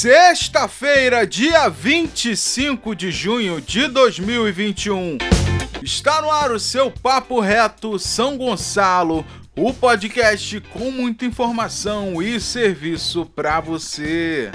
[0.00, 5.18] Sexta-feira, dia 25 de junho de 2021.
[5.82, 12.40] Está no ar o seu Papo Reto São Gonçalo, o podcast com muita informação e
[12.40, 14.50] serviço para você.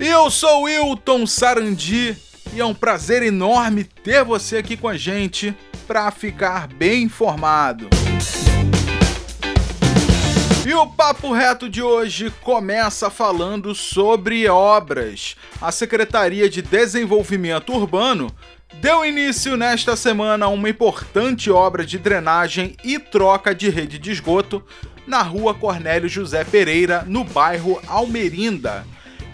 [0.00, 2.16] Eu sou Wilton Sarandi
[2.54, 5.52] e é um prazer enorme ter você aqui com a gente
[5.88, 7.97] para ficar bem informado.
[10.68, 15.34] E o papo reto de hoje começa falando sobre obras.
[15.62, 18.30] A Secretaria de Desenvolvimento Urbano
[18.74, 24.10] deu início nesta semana a uma importante obra de drenagem e troca de rede de
[24.10, 24.62] esgoto
[25.06, 28.84] na rua Cornélio José Pereira, no bairro Almerinda.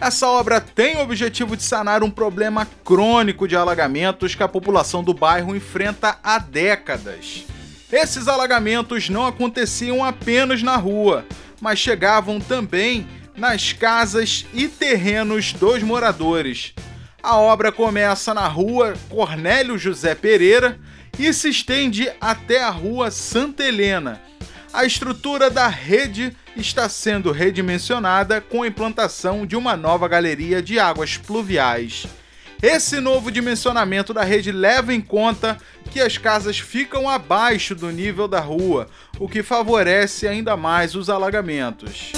[0.00, 5.02] Essa obra tem o objetivo de sanar um problema crônico de alagamentos que a população
[5.02, 7.44] do bairro enfrenta há décadas.
[7.94, 11.24] Esses alagamentos não aconteciam apenas na rua,
[11.60, 13.06] mas chegavam também
[13.36, 16.74] nas casas e terrenos dos moradores.
[17.22, 20.76] A obra começa na rua Cornélio José Pereira
[21.16, 24.20] e se estende até a rua Santa Helena.
[24.72, 30.80] A estrutura da rede está sendo redimensionada com a implantação de uma nova galeria de
[30.80, 32.08] águas pluviais.
[32.66, 35.58] Esse novo dimensionamento da rede leva em conta
[35.90, 41.10] que as casas ficam abaixo do nível da rua, o que favorece ainda mais os
[41.10, 42.12] alagamentos.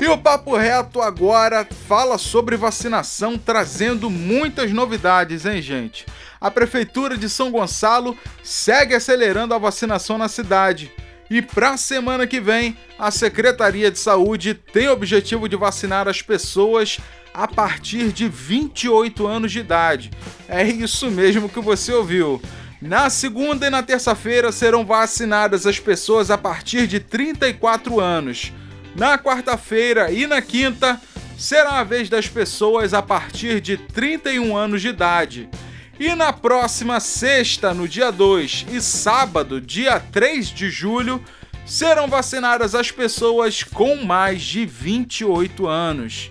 [0.00, 6.06] E o Papo Reto agora fala sobre vacinação, trazendo muitas novidades, hein, gente?
[6.40, 10.90] A Prefeitura de São Gonçalo segue acelerando a vacinação na cidade.
[11.30, 16.06] E para a semana que vem, a Secretaria de Saúde tem o objetivo de vacinar
[16.06, 16.98] as pessoas
[17.32, 20.10] a partir de 28 anos de idade.
[20.48, 22.40] É isso mesmo que você ouviu.
[22.80, 28.52] Na segunda e na terça-feira serão vacinadas as pessoas a partir de 34 anos.
[28.94, 31.00] Na quarta-feira e na quinta
[31.36, 35.48] será a vez das pessoas a partir de 31 anos de idade.
[35.98, 41.22] E na próxima sexta, no dia 2, e sábado, dia 3 de julho,
[41.64, 46.30] serão vacinadas as pessoas com mais de 28 anos.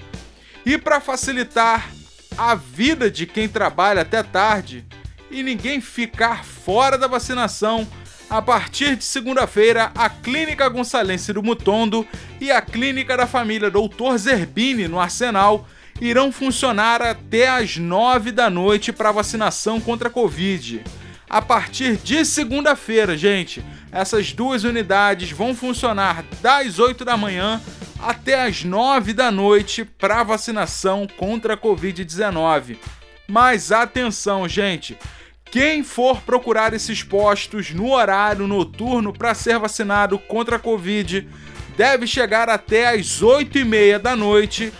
[0.65, 1.89] E para facilitar
[2.37, 4.85] a vida de quem trabalha até tarde
[5.31, 7.87] e ninguém ficar fora da vacinação,
[8.29, 12.05] a partir de segunda-feira, a Clínica Gonçalense do Mutondo
[12.41, 15.67] e a Clínica da Família Doutor Zerbini, no Arsenal,
[16.03, 20.83] irão funcionar até às 9 da noite para vacinação contra a Covid.
[21.29, 27.61] A partir de segunda-feira, gente, essas duas unidades vão funcionar das 8 da manhã
[28.01, 32.77] até às 9 da noite para vacinação contra a Covid-19.
[33.25, 34.97] Mas atenção, gente!
[35.45, 41.29] Quem for procurar esses postos no horário noturno para ser vacinado contra a Covid
[41.77, 44.73] deve chegar até às 8 e meia da noite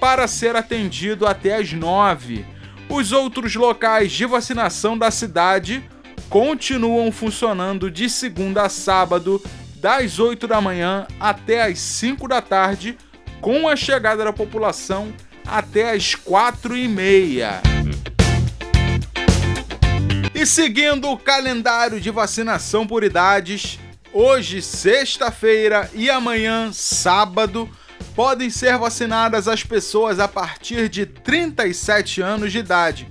[0.00, 2.44] para ser atendido até às 9.
[2.88, 5.84] Os outros locais de vacinação da cidade
[6.28, 9.40] continuam funcionando de segunda a sábado,
[9.76, 12.96] das 8 da manhã até às 5 da tarde,
[13.40, 15.12] com a chegada da população
[15.46, 17.60] até às 4 e meia.
[20.34, 23.78] E seguindo o calendário de vacinação por idades,
[24.12, 27.68] hoje, sexta-feira, e amanhã, sábado,
[28.20, 33.08] podem ser vacinadas as pessoas a partir de 37 anos de idade.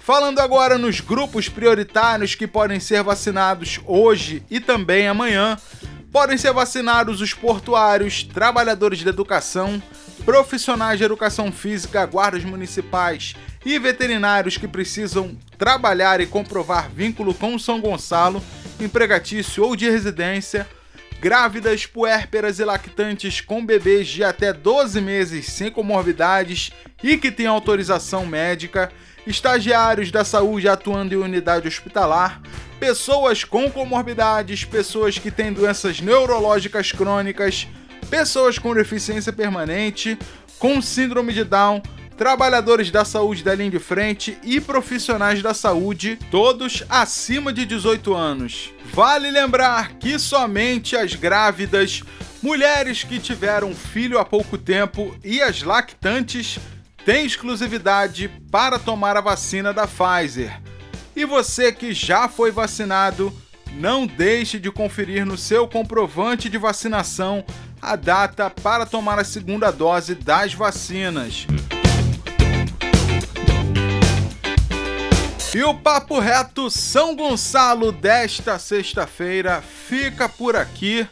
[0.00, 5.56] Falando agora nos grupos prioritários que podem ser vacinados hoje e também amanhã,
[6.10, 9.80] podem ser vacinados os portuários, trabalhadores da educação,
[10.24, 17.56] profissionais de educação física, guardas municipais e veterinários que precisam trabalhar e comprovar vínculo com
[17.60, 18.42] São Gonçalo,
[18.80, 20.66] empregatício ou de residência
[21.20, 26.72] grávidas, puérperas e lactantes com bebês de até 12 meses sem comorbidades
[27.02, 28.90] e que têm autorização médica,
[29.26, 32.40] estagiários da saúde atuando em unidade hospitalar,
[32.78, 37.66] pessoas com comorbidades, pessoas que têm doenças neurológicas crônicas,
[38.08, 40.18] pessoas com deficiência permanente,
[40.58, 41.82] com síndrome de Down,
[42.18, 48.12] trabalhadores da saúde da linha de frente e profissionais da saúde, todos acima de 18
[48.12, 48.72] anos.
[48.92, 52.02] Vale lembrar que somente as grávidas,
[52.42, 56.58] mulheres que tiveram filho há pouco tempo e as lactantes
[57.04, 60.60] têm exclusividade para tomar a vacina da Pfizer.
[61.14, 63.32] E você que já foi vacinado,
[63.74, 67.44] não deixe de conferir no seu comprovante de vacinação
[67.80, 71.46] a data para tomar a segunda dose das vacinas.
[75.58, 81.04] E o Papo Reto São Gonçalo desta sexta-feira fica por aqui.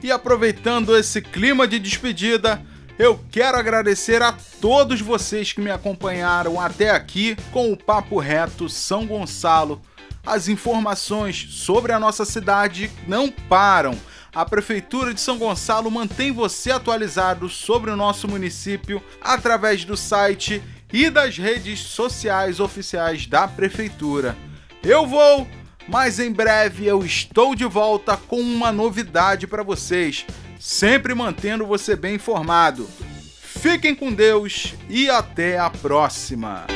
[0.00, 2.64] E aproveitando esse clima de despedida,
[2.96, 8.68] eu quero agradecer a todos vocês que me acompanharam até aqui com o Papo Reto
[8.68, 9.82] São Gonçalo.
[10.24, 13.98] As informações sobre a nossa cidade não param.
[14.32, 20.62] A Prefeitura de São Gonçalo mantém você atualizado sobre o nosso município através do site
[20.92, 24.36] e das redes sociais oficiais da Prefeitura.
[24.82, 25.46] Eu vou,
[25.88, 30.26] mas em breve eu estou de volta com uma novidade para vocês,
[30.58, 32.88] sempre mantendo você bem informado.
[33.40, 36.75] Fiquem com Deus e até a próxima!